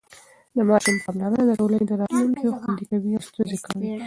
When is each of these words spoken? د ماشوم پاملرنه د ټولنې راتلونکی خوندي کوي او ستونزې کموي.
د 0.55 0.57
ماشوم 0.69 0.95
پاملرنه 1.03 1.43
د 1.47 1.51
ټولنې 1.59 1.85
راتلونکی 1.99 2.45
خوندي 2.57 2.85
کوي 2.91 3.11
او 3.17 3.21
ستونزې 3.27 3.57
کموي. 3.65 3.89